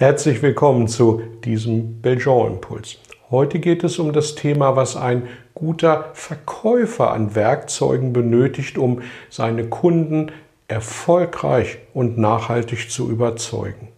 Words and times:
Herzlich 0.00 0.42
willkommen 0.42 0.86
zu 0.86 1.22
diesem 1.42 2.00
Belgian-Impuls. 2.00 2.98
Heute 3.32 3.58
geht 3.58 3.82
es 3.82 3.98
um 3.98 4.12
das 4.12 4.36
Thema, 4.36 4.76
was 4.76 4.94
ein 4.94 5.26
guter 5.56 6.10
Verkäufer 6.12 7.10
an 7.10 7.34
Werkzeugen 7.34 8.12
benötigt, 8.12 8.78
um 8.78 9.02
seine 9.28 9.64
Kunden 9.68 10.30
erfolgreich 10.68 11.78
und 11.94 12.16
nachhaltig 12.16 12.92
zu 12.92 13.10
überzeugen. 13.10 13.88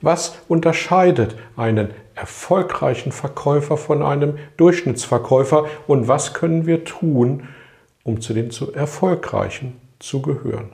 Was 0.00 0.36
unterscheidet 0.48 1.36
einen 1.56 1.90
erfolgreichen 2.16 3.12
Verkäufer 3.12 3.76
von 3.76 4.02
einem 4.02 4.36
Durchschnittsverkäufer 4.56 5.66
und 5.86 6.08
was 6.08 6.34
können 6.34 6.66
wir 6.66 6.82
tun, 6.82 7.46
um 8.02 8.20
zu 8.20 8.34
den 8.34 8.50
zu 8.50 8.72
erfolgreichen 8.72 9.80
zu 10.00 10.22
gehören? 10.22 10.70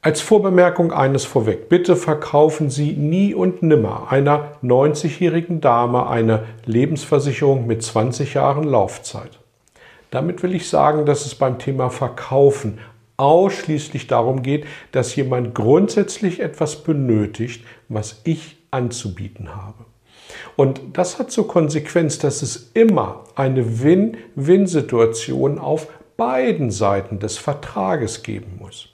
Als 0.00 0.20
Vorbemerkung 0.20 0.92
eines 0.92 1.24
vorweg. 1.24 1.68
Bitte 1.68 1.96
verkaufen 1.96 2.70
Sie 2.70 2.92
nie 2.92 3.34
und 3.34 3.64
nimmer 3.64 4.12
einer 4.12 4.52
90-jährigen 4.62 5.60
Dame 5.60 6.08
eine 6.08 6.44
Lebensversicherung 6.66 7.66
mit 7.66 7.82
20 7.82 8.34
Jahren 8.34 8.62
Laufzeit. 8.62 9.40
Damit 10.12 10.44
will 10.44 10.54
ich 10.54 10.68
sagen, 10.68 11.04
dass 11.04 11.26
es 11.26 11.34
beim 11.34 11.58
Thema 11.58 11.90
Verkaufen 11.90 12.78
ausschließlich 13.16 14.06
darum 14.06 14.42
geht, 14.44 14.66
dass 14.92 15.16
jemand 15.16 15.56
grundsätzlich 15.56 16.38
etwas 16.38 16.84
benötigt, 16.84 17.64
was 17.88 18.20
ich 18.22 18.56
anzubieten 18.70 19.56
habe. 19.56 19.84
Und 20.54 20.80
das 20.92 21.18
hat 21.18 21.32
zur 21.32 21.48
Konsequenz, 21.48 22.18
dass 22.18 22.42
es 22.42 22.70
immer 22.74 23.24
eine 23.34 23.82
Win-Win-Situation 23.82 25.58
auf 25.58 25.88
beiden 26.16 26.70
Seiten 26.70 27.18
des 27.18 27.36
Vertrages 27.36 28.22
geben 28.22 28.58
muss. 28.60 28.90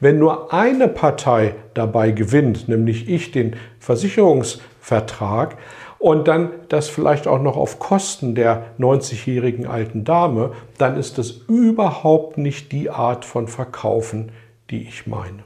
Wenn 0.00 0.18
nur 0.18 0.52
eine 0.52 0.88
Partei 0.88 1.54
dabei 1.74 2.12
gewinnt, 2.12 2.68
nämlich 2.68 3.08
ich 3.08 3.32
den 3.32 3.56
Versicherungsvertrag, 3.80 5.56
und 5.98 6.28
dann 6.28 6.50
das 6.68 6.88
vielleicht 6.88 7.26
auch 7.26 7.42
noch 7.42 7.56
auf 7.56 7.78
Kosten 7.78 8.34
der 8.34 8.66
90-jährigen 8.78 9.66
alten 9.66 10.04
Dame, 10.04 10.52
dann 10.78 10.96
ist 10.96 11.18
das 11.18 11.30
überhaupt 11.48 12.38
nicht 12.38 12.70
die 12.72 12.88
Art 12.88 13.24
von 13.24 13.48
Verkaufen, 13.48 14.30
die 14.70 14.82
ich 14.82 15.06
meine. 15.06 15.42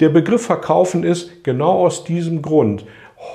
Der 0.00 0.10
Begriff 0.10 0.44
Verkaufen 0.44 1.04
ist 1.04 1.42
genau 1.42 1.84
aus 1.84 2.04
diesem 2.04 2.42
Grund 2.42 2.84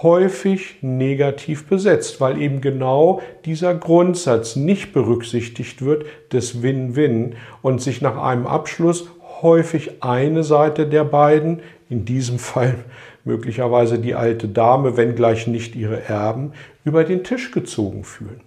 häufig 0.01 0.77
negativ 0.81 1.67
besetzt, 1.67 2.21
weil 2.21 2.41
eben 2.41 2.61
genau 2.61 3.21
dieser 3.43 3.75
Grundsatz 3.75 4.55
nicht 4.55 4.93
berücksichtigt 4.93 5.83
wird 5.83 6.05
des 6.31 6.61
Win-Win 6.61 7.35
und 7.61 7.81
sich 7.81 8.01
nach 8.01 8.17
einem 8.17 8.47
Abschluss 8.47 9.09
häufig 9.41 10.03
eine 10.03 10.43
Seite 10.43 10.87
der 10.87 11.03
beiden, 11.03 11.61
in 11.89 12.05
diesem 12.05 12.39
Fall 12.39 12.75
möglicherweise 13.23 13.99
die 13.99 14.15
alte 14.15 14.47
Dame, 14.47 14.97
wenngleich 14.97 15.47
nicht 15.47 15.75
ihre 15.75 16.03
Erben, 16.03 16.53
über 16.83 17.03
den 17.03 17.23
Tisch 17.23 17.51
gezogen 17.51 18.03
fühlen. 18.03 18.41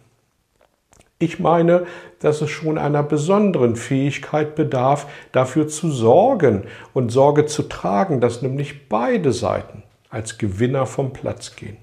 Ich 1.19 1.39
meine, 1.39 1.87
dass 2.21 2.43
es 2.43 2.51
schon 2.51 2.77
einer 2.77 3.03
besonderen 3.03 3.77
Fähigkeit 3.77 4.55
bedarf, 4.55 5.07
dafür 5.33 5.67
zu 5.67 5.91
sorgen 5.91 6.65
und 6.93 7.11
Sorge 7.11 7.47
zu 7.47 7.63
tragen, 7.63 8.21
dass 8.21 8.43
nämlich 8.43 8.89
beide 8.91 9.33
Seiten 9.33 9.83
als 10.11 10.37
Gewinner 10.37 10.85
vom 10.85 11.15
Platz 11.15 11.57
gehen. 11.57 11.79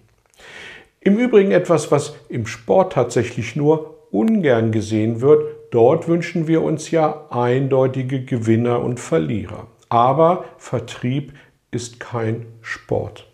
Im 1.01 1.17
Übrigen 1.17 1.51
etwas, 1.51 1.91
was 1.91 2.15
im 2.29 2.45
Sport 2.45 2.93
tatsächlich 2.93 3.55
nur 3.55 3.97
ungern 4.11 4.71
gesehen 4.71 5.21
wird, 5.21 5.52
Dort 5.73 6.07
wünschen 6.07 6.47
wir 6.47 6.61
uns 6.61 6.91
ja 6.91 7.25
eindeutige 7.31 8.23
Gewinner 8.23 8.81
und 8.81 8.99
Verlierer. 8.99 9.65
Aber 9.89 10.45
Vertrieb 10.59 11.33
ist 11.71 11.99
kein 11.99 12.45
Sport. 12.61 13.27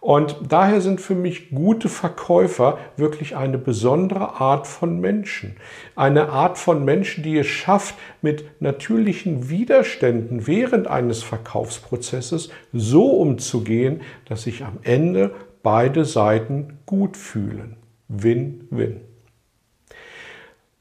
Und 0.00 0.36
daher 0.46 0.82
sind 0.82 1.00
für 1.00 1.14
mich 1.14 1.48
gute 1.48 1.88
Verkäufer 1.88 2.76
wirklich 2.98 3.36
eine 3.36 3.56
besondere 3.56 4.38
Art 4.38 4.66
von 4.66 5.00
Menschen. 5.00 5.56
Eine 5.96 6.28
Art 6.28 6.58
von 6.58 6.84
Menschen, 6.84 7.24
die 7.24 7.38
es 7.38 7.46
schafft, 7.46 7.94
mit 8.20 8.60
natürlichen 8.60 9.48
Widerständen 9.48 10.46
während 10.46 10.88
eines 10.88 11.22
Verkaufsprozesses 11.22 12.50
so 12.74 13.12
umzugehen, 13.12 14.02
dass 14.26 14.42
sich 14.42 14.62
am 14.62 14.76
Ende 14.82 15.30
beide 15.62 16.04
Seiten 16.04 16.80
gut 16.84 17.16
fühlen. 17.16 17.76
Win-win. 18.08 19.09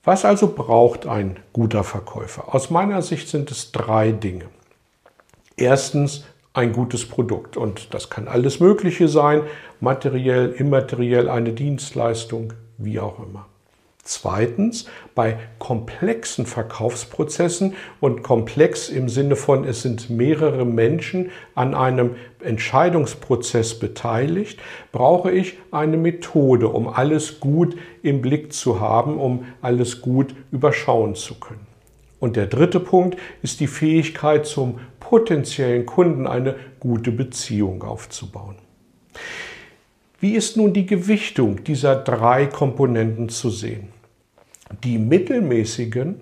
Was 0.03 0.23
also 0.23 0.53
braucht 0.55 1.07
ein 1.07 1.37
guter 1.51 1.83
Verkäufer? 1.83 2.55
Aus 2.55 2.69
meiner 2.69 3.01
Sicht 3.01 3.27
sind 3.27 3.51
es 3.51 3.71
drei 3.73 4.11
Dinge. 4.11 4.45
Erstens 5.57 6.25
ein 6.53 6.71
gutes 6.71 7.07
Produkt 7.07 7.57
und 7.57 7.93
das 7.93 8.09
kann 8.09 8.27
alles 8.27 8.59
Mögliche 8.59 9.09
sein, 9.09 9.41
materiell, 9.81 10.51
immateriell, 10.51 11.29
eine 11.29 11.51
Dienstleistung, 11.51 12.53
wie 12.77 12.99
auch 12.99 13.19
immer. 13.19 13.48
Zweitens, 14.09 14.85
bei 15.13 15.37
komplexen 15.59 16.47
Verkaufsprozessen 16.47 17.75
und 17.99 18.23
komplex 18.23 18.89
im 18.89 19.07
Sinne 19.07 19.35
von, 19.35 19.65
es 19.65 19.83
sind 19.83 20.09
mehrere 20.09 20.65
Menschen 20.65 21.29
an 21.53 21.75
einem 21.75 22.15
Entscheidungsprozess 22.43 23.77
beteiligt, 23.77 24.59
brauche 24.91 25.29
ich 25.29 25.59
eine 25.69 25.97
Methode, 25.97 26.69
um 26.69 26.87
alles 26.87 27.39
gut 27.39 27.77
im 28.01 28.23
Blick 28.23 28.51
zu 28.51 28.79
haben, 28.79 29.19
um 29.19 29.45
alles 29.61 30.01
gut 30.01 30.33
überschauen 30.51 31.13
zu 31.13 31.35
können. 31.35 31.67
Und 32.19 32.35
der 32.35 32.47
dritte 32.47 32.79
Punkt 32.79 33.15
ist 33.43 33.59
die 33.59 33.67
Fähigkeit, 33.67 34.47
zum 34.47 34.79
potenziellen 34.99 35.85
Kunden 35.85 36.25
eine 36.25 36.55
gute 36.79 37.11
Beziehung 37.11 37.83
aufzubauen. 37.83 38.55
Wie 40.19 40.33
ist 40.33 40.57
nun 40.57 40.73
die 40.73 40.87
Gewichtung 40.87 41.63
dieser 41.63 41.95
drei 41.95 42.47
Komponenten 42.47 43.29
zu 43.29 43.51
sehen? 43.51 43.98
Die 44.83 44.97
mittelmäßigen 44.97 46.21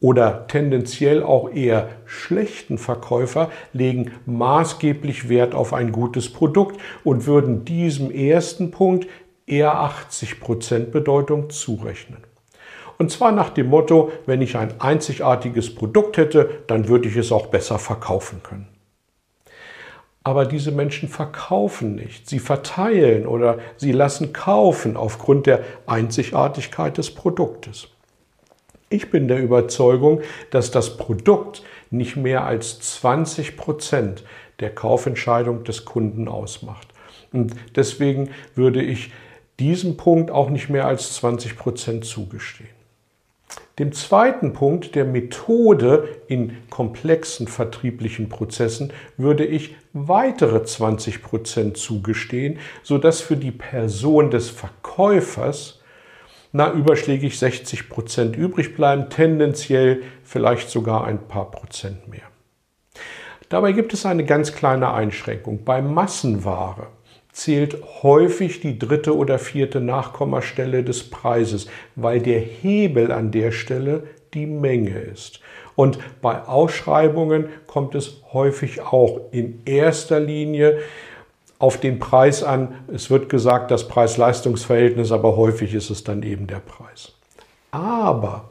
oder 0.00 0.46
tendenziell 0.48 1.22
auch 1.22 1.50
eher 1.50 1.88
schlechten 2.04 2.76
Verkäufer 2.76 3.50
legen 3.72 4.12
maßgeblich 4.26 5.28
Wert 5.28 5.54
auf 5.54 5.72
ein 5.72 5.92
gutes 5.92 6.30
Produkt 6.30 6.80
und 7.04 7.26
würden 7.26 7.64
diesem 7.64 8.10
ersten 8.10 8.70
Punkt 8.70 9.06
eher 9.46 9.74
80% 9.74 10.90
Bedeutung 10.90 11.50
zurechnen. 11.50 12.18
Und 12.98 13.10
zwar 13.10 13.32
nach 13.32 13.50
dem 13.50 13.68
Motto, 13.68 14.12
wenn 14.26 14.42
ich 14.42 14.56
ein 14.56 14.80
einzigartiges 14.80 15.74
Produkt 15.74 16.16
hätte, 16.16 16.62
dann 16.66 16.88
würde 16.88 17.08
ich 17.08 17.16
es 17.16 17.32
auch 17.32 17.46
besser 17.46 17.78
verkaufen 17.78 18.42
können. 18.42 18.73
Aber 20.24 20.46
diese 20.46 20.72
Menschen 20.72 21.08
verkaufen 21.08 21.94
nicht. 21.94 22.28
Sie 22.28 22.38
verteilen 22.38 23.26
oder 23.26 23.58
sie 23.76 23.92
lassen 23.92 24.32
kaufen 24.32 24.96
aufgrund 24.96 25.46
der 25.46 25.62
Einzigartigkeit 25.86 26.96
des 26.96 27.14
Produktes. 27.14 27.88
Ich 28.88 29.10
bin 29.10 29.28
der 29.28 29.42
Überzeugung, 29.42 30.22
dass 30.50 30.70
das 30.70 30.96
Produkt 30.96 31.62
nicht 31.90 32.16
mehr 32.16 32.44
als 32.44 32.80
20 32.80 33.56
Prozent 33.56 34.24
der 34.60 34.70
Kaufentscheidung 34.70 35.64
des 35.64 35.84
Kunden 35.84 36.26
ausmacht. 36.28 36.88
Und 37.32 37.54
deswegen 37.76 38.30
würde 38.54 38.82
ich 38.82 39.12
diesem 39.58 39.96
Punkt 39.96 40.30
auch 40.30 40.48
nicht 40.48 40.70
mehr 40.70 40.86
als 40.86 41.14
20 41.14 41.56
Prozent 41.56 42.04
zugestehen. 42.04 42.70
Dem 43.78 43.92
zweiten 43.92 44.52
Punkt 44.52 44.94
der 44.94 45.04
Methode 45.04 46.08
in 46.28 46.56
komplexen 46.70 47.48
vertrieblichen 47.48 48.28
Prozessen 48.28 48.92
würde 49.16 49.44
ich 49.44 49.74
weitere 49.92 50.62
20 50.62 51.22
Prozent 51.22 51.76
zugestehen, 51.76 52.60
sodass 52.84 53.20
für 53.20 53.36
die 53.36 53.50
Person 53.50 54.30
des 54.30 54.48
Verkäufers 54.48 55.80
na, 56.56 56.72
überschlägig 56.72 57.36
60 57.36 57.88
Prozent 57.88 58.36
übrig 58.36 58.76
bleiben, 58.76 59.10
tendenziell 59.10 60.04
vielleicht 60.22 60.70
sogar 60.70 61.04
ein 61.04 61.26
paar 61.26 61.50
Prozent 61.50 62.06
mehr. 62.06 62.22
Dabei 63.48 63.72
gibt 63.72 63.92
es 63.92 64.06
eine 64.06 64.24
ganz 64.24 64.54
kleine 64.54 64.92
Einschränkung. 64.92 65.64
Bei 65.64 65.82
Massenware 65.82 66.86
zählt 67.34 67.76
häufig 68.02 68.60
die 68.60 68.78
dritte 68.78 69.14
oder 69.14 69.38
vierte 69.38 69.80
Nachkommastelle 69.80 70.84
des 70.84 71.10
Preises, 71.10 71.66
weil 71.96 72.20
der 72.20 72.38
Hebel 72.38 73.10
an 73.10 73.32
der 73.32 73.50
Stelle 73.50 74.04
die 74.34 74.46
Menge 74.46 74.98
ist. 74.98 75.40
Und 75.74 75.98
bei 76.22 76.42
Ausschreibungen 76.42 77.48
kommt 77.66 77.96
es 77.96 78.22
häufig 78.32 78.80
auch 78.82 79.20
in 79.32 79.62
erster 79.64 80.20
Linie 80.20 80.78
auf 81.58 81.78
den 81.78 81.98
Preis 81.98 82.44
an. 82.44 82.76
Es 82.92 83.10
wird 83.10 83.28
gesagt, 83.28 83.72
das 83.72 83.88
Preis-Leistungs-Verhältnis, 83.88 85.10
aber 85.10 85.36
häufig 85.36 85.74
ist 85.74 85.90
es 85.90 86.04
dann 86.04 86.22
eben 86.22 86.46
der 86.46 86.60
Preis. 86.60 87.12
Aber 87.72 88.50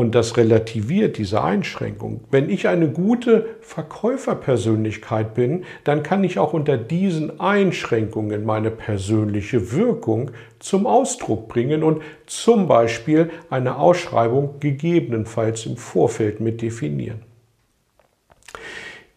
und 0.00 0.14
das 0.14 0.38
relativiert 0.38 1.18
diese 1.18 1.44
Einschränkung. 1.44 2.22
Wenn 2.30 2.48
ich 2.48 2.68
eine 2.68 2.88
gute 2.88 3.44
Verkäuferpersönlichkeit 3.60 5.34
bin, 5.34 5.64
dann 5.84 6.02
kann 6.02 6.24
ich 6.24 6.38
auch 6.38 6.54
unter 6.54 6.78
diesen 6.78 7.38
Einschränkungen 7.38 8.46
meine 8.46 8.70
persönliche 8.70 9.72
Wirkung 9.72 10.30
zum 10.58 10.86
Ausdruck 10.86 11.48
bringen 11.48 11.82
und 11.82 12.00
zum 12.24 12.66
Beispiel 12.66 13.28
eine 13.50 13.76
Ausschreibung 13.76 14.58
gegebenenfalls 14.58 15.66
im 15.66 15.76
Vorfeld 15.76 16.40
mit 16.40 16.62
definieren. 16.62 17.29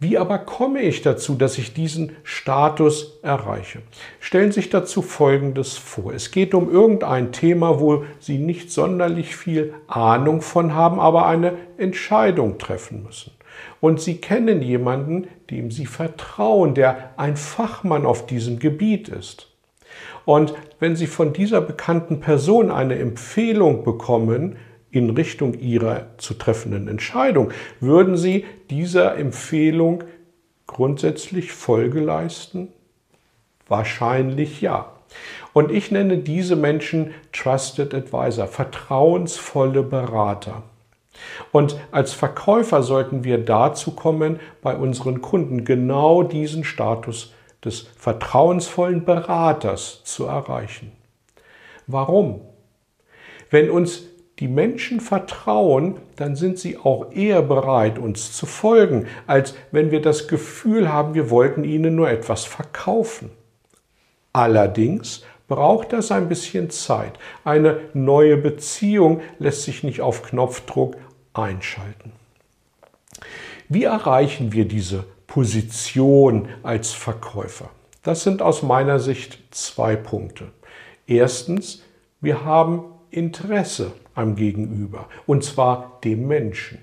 Wie 0.03 0.17
aber 0.17 0.37
komme 0.37 0.81
ich 0.81 1.01
dazu, 1.01 1.35
dass 1.35 1.57
ich 1.57 1.73
diesen 1.73 2.17
Status 2.23 3.19
erreiche? 3.21 3.83
Stellen 4.19 4.51
Sie 4.51 4.59
sich 4.59 4.69
dazu 4.69 5.01
Folgendes 5.01 5.77
vor. 5.77 6.13
Es 6.13 6.31
geht 6.31 6.53
um 6.53 6.69
irgendein 6.69 7.31
Thema, 7.31 7.79
wo 7.79 8.03
Sie 8.19 8.37
nicht 8.37 8.69
sonderlich 8.69 9.33
viel 9.37 9.73
Ahnung 9.87 10.41
von 10.41 10.73
haben, 10.73 10.99
aber 10.99 11.25
eine 11.25 11.53
Entscheidung 11.77 12.57
treffen 12.57 13.03
müssen. 13.03 13.31
Und 13.79 14.01
Sie 14.01 14.17
kennen 14.17 14.61
jemanden, 14.61 15.29
dem 15.49 15.71
Sie 15.71 15.85
vertrauen, 15.85 16.75
der 16.75 17.11
ein 17.15 17.37
Fachmann 17.37 18.05
auf 18.05 18.25
diesem 18.25 18.59
Gebiet 18.59 19.07
ist. 19.07 19.47
Und 20.25 20.53
wenn 20.81 20.97
Sie 20.97 21.07
von 21.07 21.31
dieser 21.31 21.61
bekannten 21.61 22.19
Person 22.19 22.71
eine 22.71 22.99
Empfehlung 22.99 23.85
bekommen, 23.85 24.57
in 24.93 25.09
Richtung 25.09 25.55
ihrer 25.55 26.05
zu 26.19 26.35
treffenden 26.35 26.87
Entscheidung, 26.87 27.51
würden 27.79 28.15
Sie 28.15 28.45
dieser 28.69 29.17
Empfehlung 29.17 30.03
grundsätzlich 30.67 31.51
Folge 31.51 31.99
leisten? 31.99 32.67
Wahrscheinlich 33.67 34.61
ja. 34.61 34.91
Und 35.51 35.71
ich 35.71 35.89
nenne 35.89 36.19
diese 36.19 36.55
Menschen 36.55 37.13
Trusted 37.31 37.93
Advisor, 37.93 38.47
vertrauensvolle 38.47 39.81
Berater. 39.81 40.61
Und 41.51 41.75
als 41.91 42.13
Verkäufer 42.13 42.83
sollten 42.83 43.23
wir 43.23 43.39
dazu 43.39 43.91
kommen, 43.91 44.39
bei 44.61 44.75
unseren 44.75 45.21
Kunden 45.21 45.65
genau 45.65 46.21
diesen 46.21 46.63
Status 46.63 47.33
des 47.65 47.87
vertrauensvollen 47.97 49.05
Beraters 49.05 50.03
zu 50.03 50.25
erreichen. 50.25 50.91
Warum? 51.87 52.41
Wenn 53.49 53.69
uns 53.69 54.03
die 54.43 54.49
Menschen 54.49 54.99
vertrauen, 54.99 55.95
dann 56.17 56.35
sind 56.35 56.59
sie 56.59 56.77
auch 56.77 57.13
eher 57.13 57.41
bereit, 57.41 57.97
uns 57.97 58.33
zu 58.33 58.45
folgen, 58.45 59.07
als 59.25 59.55
wenn 59.71 59.89
wir 59.89 60.01
das 60.01 60.27
Gefühl 60.27 60.91
haben, 60.91 61.13
wir 61.13 61.29
wollten 61.29 61.63
ihnen 61.63 61.95
nur 61.95 62.09
etwas 62.09 62.43
verkaufen. 62.43 63.29
Allerdings 64.33 65.23
braucht 65.47 65.93
das 65.93 66.11
ein 66.11 66.27
bisschen 66.27 66.69
Zeit. 66.71 67.13
Eine 67.45 67.79
neue 67.93 68.35
Beziehung 68.35 69.21
lässt 69.39 69.61
sich 69.61 69.81
nicht 69.81 70.01
auf 70.01 70.23
Knopfdruck 70.23 70.97
einschalten. 71.33 72.11
Wie 73.69 73.85
erreichen 73.85 74.51
wir 74.51 74.65
diese 74.65 75.05
Position 75.25 76.49
als 76.63 76.91
Verkäufer? 76.91 77.69
Das 78.01 78.23
sind 78.23 78.41
aus 78.41 78.61
meiner 78.61 78.99
Sicht 78.99 79.39
zwei 79.51 79.95
Punkte. 79.95 80.51
Erstens, 81.07 81.81
wir 82.19 82.43
haben 82.43 82.83
Interesse 83.13 83.93
am 84.15 84.35
Gegenüber, 84.35 85.07
und 85.25 85.43
zwar 85.43 85.99
dem 86.03 86.27
Menschen. 86.27 86.79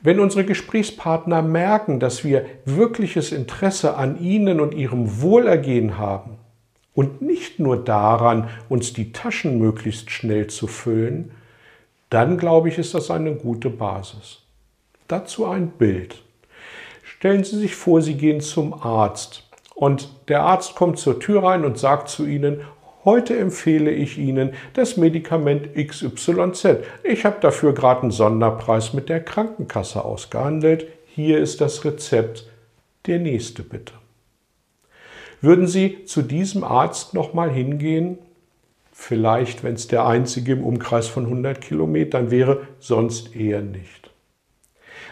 Wenn 0.00 0.18
unsere 0.18 0.44
Gesprächspartner 0.44 1.42
merken, 1.42 2.00
dass 2.00 2.24
wir 2.24 2.44
wirkliches 2.64 3.30
Interesse 3.30 3.96
an 3.96 4.20
ihnen 4.20 4.60
und 4.60 4.74
ihrem 4.74 5.20
Wohlergehen 5.20 5.96
haben 5.96 6.38
und 6.94 7.22
nicht 7.22 7.60
nur 7.60 7.76
daran, 7.76 8.48
uns 8.68 8.92
die 8.92 9.12
Taschen 9.12 9.58
möglichst 9.58 10.10
schnell 10.10 10.48
zu 10.48 10.66
füllen, 10.66 11.30
dann 12.10 12.36
glaube 12.36 12.68
ich, 12.68 12.78
ist 12.78 12.94
das 12.94 13.10
eine 13.10 13.34
gute 13.34 13.70
Basis. 13.70 14.40
Dazu 15.06 15.46
ein 15.46 15.68
Bild. 15.68 16.22
Stellen 17.04 17.44
Sie 17.44 17.56
sich 17.56 17.76
vor, 17.76 18.02
Sie 18.02 18.14
gehen 18.14 18.40
zum 18.40 18.74
Arzt 18.74 19.48
und 19.74 20.08
der 20.28 20.42
Arzt 20.42 20.74
kommt 20.74 20.98
zur 20.98 21.20
Tür 21.20 21.44
rein 21.44 21.64
und 21.64 21.78
sagt 21.78 22.08
zu 22.08 22.26
Ihnen, 22.26 22.62
Heute 23.04 23.36
empfehle 23.36 23.90
ich 23.90 24.16
Ihnen 24.16 24.52
das 24.74 24.96
Medikament 24.96 25.74
XYZ. 25.74 26.84
Ich 27.02 27.24
habe 27.24 27.40
dafür 27.40 27.74
gerade 27.74 28.02
einen 28.02 28.10
Sonderpreis 28.12 28.92
mit 28.92 29.08
der 29.08 29.22
Krankenkasse 29.22 30.04
ausgehandelt. 30.04 30.86
Hier 31.06 31.38
ist 31.38 31.60
das 31.60 31.84
Rezept. 31.84 32.48
Der 33.06 33.18
nächste 33.18 33.64
bitte. 33.64 33.94
Würden 35.40 35.66
Sie 35.66 36.04
zu 36.04 36.22
diesem 36.22 36.62
Arzt 36.62 37.14
nochmal 37.14 37.50
hingehen? 37.50 38.18
Vielleicht, 38.92 39.64
wenn 39.64 39.74
es 39.74 39.88
der 39.88 40.06
einzige 40.06 40.52
im 40.52 40.62
Umkreis 40.62 41.08
von 41.08 41.24
100 41.24 41.60
Kilometern 41.60 42.30
wäre, 42.30 42.68
sonst 42.78 43.34
eher 43.34 43.62
nicht. 43.62 44.10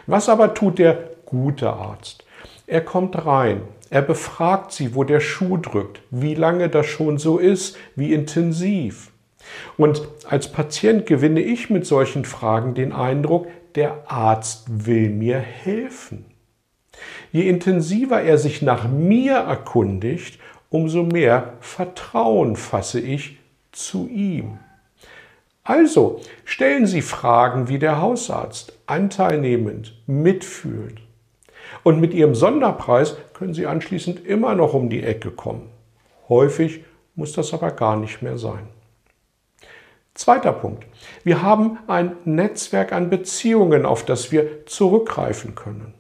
Was 0.06 0.28
aber 0.28 0.54
tut 0.54 0.78
der 0.78 1.10
gute 1.26 1.72
Arzt? 1.72 2.25
Er 2.69 2.82
kommt 2.82 3.26
rein, 3.26 3.62
er 3.90 4.02
befragt 4.02 4.72
sie, 4.72 4.94
wo 4.94 5.04
der 5.04 5.20
Schuh 5.20 5.56
drückt, 5.56 6.00
wie 6.10 6.34
lange 6.34 6.69
das 6.69 6.87
schon 6.87 7.19
so 7.19 7.38
ist, 7.38 7.76
wie 7.96 8.12
intensiv. 8.14 9.10
Und 9.76 10.06
als 10.28 10.52
Patient 10.52 11.06
gewinne 11.06 11.40
ich 11.40 11.70
mit 11.70 11.84
solchen 11.87 12.25
Fragen 12.25 12.75
den 12.75 12.92
Eindruck, 12.92 13.48
der 13.75 14.10
Arzt 14.10 14.66
will 14.69 15.10
mir 15.10 15.38
helfen. 15.38 16.25
Je 17.32 17.48
intensiver 17.48 18.22
er 18.22 18.38
sich 18.38 18.62
nach 18.62 18.88
mir 18.88 19.34
erkundigt, 19.34 20.38
umso 20.69 21.02
mehr 21.02 21.54
Vertrauen 21.60 22.56
fasse 22.56 23.00
ich 23.00 23.38
zu 23.72 24.08
ihm. 24.08 24.58
Also 25.62 26.20
stellen 26.44 26.87
Sie 26.87 27.02
Fragen 27.02 27.69
wie 27.69 27.78
der 27.78 28.00
Hausarzt, 28.00 28.72
anteilnehmend, 28.87 30.00
mitfühlend. 30.06 31.00
Und 31.82 32.00
mit 32.00 32.14
Ihrem 32.14 32.34
Sonderpreis 32.34 33.17
können 33.34 33.55
Sie 33.55 33.67
anschließend 33.67 34.25
immer 34.26 34.55
noch 34.55 34.75
um 34.75 34.90
die 34.90 35.02
Ecke 35.02 35.31
kommen. 35.31 35.69
Häufig 36.28 36.84
muss 37.14 37.32
das 37.32 37.52
aber 37.52 37.70
gar 37.72 37.96
nicht 37.96 38.22
mehr 38.22 38.38
sein. 38.38 38.69
Zweiter 40.14 40.52
Punkt. 40.52 40.84
Wir 41.25 41.43
haben 41.43 41.78
ein 41.87 42.17
Netzwerk 42.25 42.93
an 42.93 43.11
Beziehungen, 43.11 43.87
auf 43.87 44.05
das 44.05 44.32
wir 44.32 44.67
zurückgreifen 44.67 45.55
können. 45.55 45.94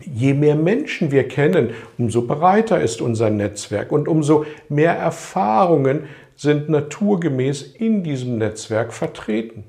Je 0.00 0.34
mehr 0.34 0.56
Menschen 0.56 1.10
wir 1.10 1.28
kennen, 1.28 1.70
umso 1.96 2.22
breiter 2.26 2.80
ist 2.80 3.00
unser 3.00 3.30
Netzwerk 3.30 3.92
und 3.92 4.08
umso 4.08 4.44
mehr 4.68 4.94
Erfahrungen 4.94 6.08
sind 6.34 6.68
naturgemäß 6.68 7.62
in 7.62 8.02
diesem 8.02 8.38
Netzwerk 8.38 8.92
vertreten. 8.92 9.64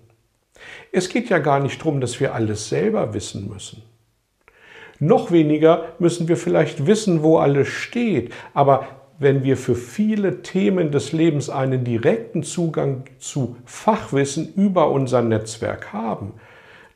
Es 0.92 1.10
geht 1.10 1.30
ja 1.30 1.40
gar 1.40 1.60
nicht 1.60 1.80
darum, 1.80 2.02
dass 2.02 2.20
wir 2.20 2.34
alles 2.34 2.70
selber 2.70 3.14
wissen 3.14 3.48
müssen. 3.48 3.84
Noch 5.04 5.32
weniger 5.32 5.84
müssen 6.00 6.30
wir 6.30 6.38
vielleicht 6.38 6.88
wissen, 6.88 7.24
wo 7.24 7.38
alles 7.38 7.68
steht. 7.68 8.32
Aber 8.54 8.88
wenn 9.20 9.44
wir 9.44 9.58
für 9.58 9.76
viele 9.76 10.42
Themen 10.44 10.92
des 10.92 11.12
Lebens 11.12 11.50
einen 11.50 11.84
direkten 11.84 12.42
Zugang 12.42 13.04
zu 13.20 13.58
Fachwissen 13.66 14.54
über 14.54 14.90
unser 14.92 15.22
Netzwerk 15.22 15.92
haben, 15.92 16.36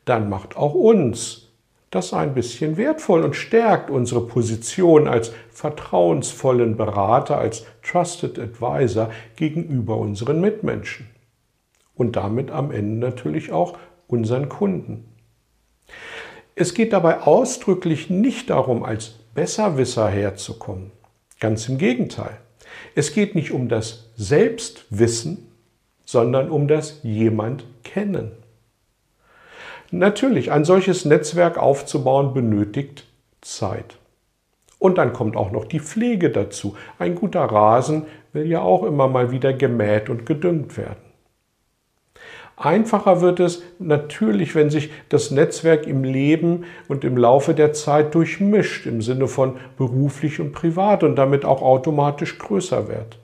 dann 0.06 0.30
macht 0.30 0.56
auch 0.56 0.72
uns 0.72 1.50
das 1.90 2.14
ein 2.14 2.32
bisschen 2.32 2.78
wertvoll 2.78 3.24
und 3.24 3.36
stärkt 3.36 3.90
unsere 3.90 4.26
Position 4.26 5.06
als 5.06 5.32
vertrauensvollen 5.50 6.78
Berater, 6.78 7.36
als 7.36 7.66
Trusted 7.82 8.38
Advisor 8.38 9.10
gegenüber 9.36 9.98
unseren 9.98 10.40
Mitmenschen. 10.40 11.08
Und 11.94 12.16
damit 12.16 12.50
am 12.50 12.70
Ende 12.70 13.06
natürlich 13.06 13.52
auch 13.52 13.76
unseren 14.06 14.48
Kunden. 14.48 15.04
Es 16.60 16.74
geht 16.74 16.92
dabei 16.92 17.20
ausdrücklich 17.20 18.10
nicht 18.10 18.50
darum, 18.50 18.82
als 18.82 19.10
Besserwisser 19.32 20.08
herzukommen. 20.08 20.90
Ganz 21.38 21.68
im 21.68 21.78
Gegenteil. 21.78 22.36
Es 22.96 23.12
geht 23.12 23.36
nicht 23.36 23.52
um 23.52 23.68
das 23.68 24.10
Selbstwissen, 24.16 25.52
sondern 26.04 26.50
um 26.50 26.66
das 26.66 26.98
jemand 27.04 27.64
kennen. 27.84 28.32
Natürlich, 29.92 30.50
ein 30.50 30.64
solches 30.64 31.04
Netzwerk 31.04 31.58
aufzubauen 31.58 32.34
benötigt 32.34 33.04
Zeit. 33.40 33.96
Und 34.80 34.98
dann 34.98 35.12
kommt 35.12 35.36
auch 35.36 35.52
noch 35.52 35.64
die 35.64 35.78
Pflege 35.78 36.30
dazu. 36.30 36.76
Ein 36.98 37.14
guter 37.14 37.44
Rasen 37.44 38.06
will 38.32 38.48
ja 38.48 38.62
auch 38.62 38.82
immer 38.82 39.06
mal 39.06 39.30
wieder 39.30 39.52
gemäht 39.52 40.10
und 40.10 40.26
gedüngt 40.26 40.76
werden. 40.76 41.07
Einfacher 42.58 43.20
wird 43.20 43.38
es 43.38 43.62
natürlich, 43.78 44.56
wenn 44.56 44.68
sich 44.68 44.90
das 45.08 45.30
Netzwerk 45.30 45.86
im 45.86 46.02
Leben 46.02 46.64
und 46.88 47.04
im 47.04 47.16
Laufe 47.16 47.54
der 47.54 47.72
Zeit 47.72 48.16
durchmischt, 48.16 48.84
im 48.86 49.00
Sinne 49.00 49.28
von 49.28 49.58
beruflich 49.76 50.40
und 50.40 50.52
privat 50.52 51.04
und 51.04 51.14
damit 51.14 51.44
auch 51.44 51.62
automatisch 51.62 52.36
größer 52.38 52.88
wird. 52.88 53.18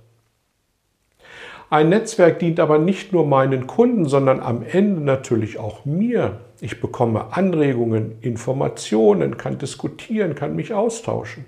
Ein 1.69 1.88
Netzwerk 1.88 2.38
dient 2.38 2.61
aber 2.61 2.79
nicht 2.79 3.12
nur 3.12 3.26
meinen 3.26 3.67
Kunden, 3.67 4.05
sondern 4.05 4.38
am 4.38 4.62
Ende 4.62 5.00
natürlich 5.00 5.59
auch 5.59 5.85
mir. 5.85 6.38
Ich 6.61 6.81
bekomme 6.81 7.33
Anregungen, 7.33 8.12
Informationen, 8.21 9.37
kann 9.37 9.59
diskutieren, 9.59 10.37
kann 10.37 10.55
mich 10.55 10.73
austauschen. 10.73 11.45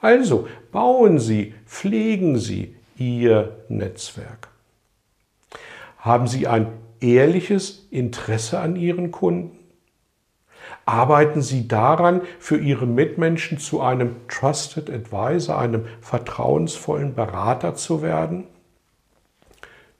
Also 0.00 0.46
bauen 0.70 1.18
Sie, 1.18 1.54
pflegen 1.66 2.38
Sie 2.38 2.76
Ihr 2.96 3.56
Netzwerk. 3.68 4.48
Haben 5.98 6.28
Sie 6.28 6.46
ein 6.46 6.68
ehrliches 7.00 7.86
Interesse 7.90 8.58
an 8.60 8.76
Ihren 8.76 9.10
Kunden? 9.10 9.58
Arbeiten 10.84 11.42
Sie 11.42 11.68
daran, 11.68 12.22
für 12.38 12.58
Ihre 12.58 12.86
Mitmenschen 12.86 13.58
zu 13.58 13.80
einem 13.80 14.16
Trusted 14.28 14.90
Advisor, 14.90 15.58
einem 15.58 15.86
vertrauensvollen 16.00 17.14
Berater 17.14 17.74
zu 17.74 18.02
werden? 18.02 18.44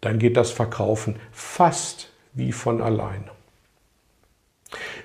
Dann 0.00 0.18
geht 0.18 0.36
das 0.36 0.50
Verkaufen 0.50 1.16
fast 1.32 2.10
wie 2.34 2.52
von 2.52 2.80
alleine. 2.80 3.30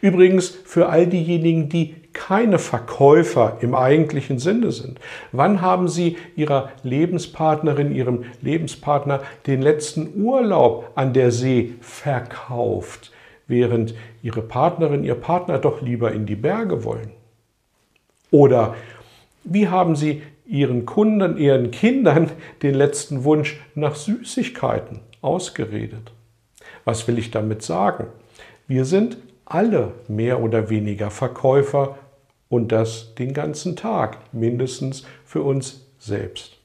Übrigens 0.02 0.50
für 0.50 0.90
all 0.90 1.08
diejenigen, 1.08 1.70
die 1.70 1.96
keine 2.14 2.60
Verkäufer 2.60 3.58
im 3.62 3.76
eigentlichen 3.76 4.40
Sinne 4.40 4.72
sind. 4.72 5.00
Wann 5.32 5.62
haben 5.62 5.88
Sie 5.88 6.18
Ihrer 6.36 6.72
Lebenspartnerin, 6.84 7.94
Ihrem 7.94 8.26
Lebenspartner 8.42 9.22
den 9.48 9.62
letzten 9.62 10.24
Urlaub 10.24 10.92
an 10.96 11.14
der 11.14 11.32
See 11.32 11.74
verkauft, 11.82 13.12
während 13.48 13.96
Ihre 14.22 14.42
Partnerin, 14.42 15.04
Ihr 15.04 15.16
Partner 15.16 15.58
doch 15.58 15.82
lieber 15.82 16.12
in 16.12 16.26
die 16.26 16.36
Berge 16.36 16.84
wollen? 16.84 17.12
Oder 18.32 18.76
wie 19.44 19.68
haben 19.68 19.96
Sie 19.96 20.22
Ihren 20.46 20.86
Kunden, 20.86 21.38
Ihren 21.38 21.72
Kindern 21.72 22.32
den 22.62 22.76
letzten 22.76 23.24
Wunsch 23.24 23.60
nach 23.76 23.96
Süßigkeiten 23.96 25.00
ausgeredet? 25.22 26.12
Was 26.86 27.08
will 27.08 27.18
ich 27.18 27.32
damit 27.32 27.62
sagen? 27.64 28.08
Wir 28.68 28.86
sind 28.86 29.18
alle 29.46 29.92
mehr 30.08 30.42
oder 30.42 30.70
weniger 30.70 31.12
Verkäufer 31.12 31.98
und 32.54 32.72
das 32.72 33.16
den 33.16 33.34
ganzen 33.34 33.76
Tag, 33.76 34.20
mindestens 34.32 35.06
für 35.26 35.42
uns 35.42 35.88
selbst. 35.98 36.60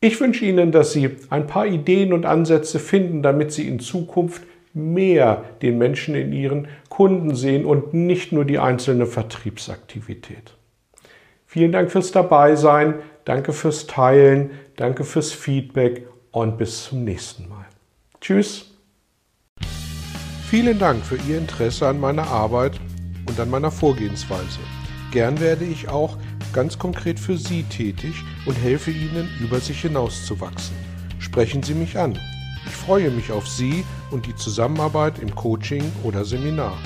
Ich 0.00 0.20
wünsche 0.20 0.44
Ihnen, 0.44 0.70
dass 0.70 0.92
Sie 0.92 1.16
ein 1.30 1.46
paar 1.46 1.66
Ideen 1.66 2.12
und 2.12 2.26
Ansätze 2.26 2.78
finden, 2.78 3.22
damit 3.22 3.52
Sie 3.52 3.66
in 3.66 3.80
Zukunft 3.80 4.42
mehr 4.74 5.44
den 5.62 5.78
Menschen 5.78 6.14
in 6.14 6.34
Ihren 6.34 6.68
Kunden 6.90 7.34
sehen 7.34 7.64
und 7.64 7.94
nicht 7.94 8.30
nur 8.30 8.44
die 8.44 8.58
einzelne 8.58 9.06
Vertriebsaktivität. 9.06 10.52
Vielen 11.46 11.72
Dank 11.72 11.90
fürs 11.90 12.12
Dabeisein, 12.12 12.96
danke 13.24 13.54
fürs 13.54 13.86
Teilen, 13.86 14.50
danke 14.76 15.04
fürs 15.04 15.32
Feedback 15.32 16.06
und 16.32 16.58
bis 16.58 16.84
zum 16.84 17.02
nächsten 17.02 17.48
Mal. 17.48 17.64
Tschüss. 18.20 18.74
Vielen 20.50 20.78
Dank 20.78 21.02
für 21.04 21.16
Ihr 21.16 21.38
Interesse 21.38 21.88
an 21.88 21.98
meiner 21.98 22.26
Arbeit 22.26 22.78
und 23.38 23.42
an 23.42 23.50
meiner 23.50 23.70
Vorgehensweise. 23.70 24.58
Gern 25.12 25.40
werde 25.40 25.64
ich 25.64 25.88
auch 25.88 26.16
ganz 26.52 26.78
konkret 26.78 27.18
für 27.20 27.36
Sie 27.36 27.62
tätig 27.62 28.14
und 28.46 28.54
helfe 28.54 28.90
Ihnen, 28.90 29.28
über 29.40 29.60
sich 29.60 29.80
hinauszuwachsen. 29.80 30.76
Sprechen 31.18 31.62
Sie 31.62 31.74
mich 31.74 31.96
an. 31.98 32.18
Ich 32.66 32.72
freue 32.72 33.10
mich 33.10 33.30
auf 33.30 33.48
Sie 33.48 33.84
und 34.10 34.26
die 34.26 34.34
Zusammenarbeit 34.34 35.20
im 35.20 35.34
Coaching 35.34 35.84
oder 36.02 36.24
Seminar. 36.24 36.76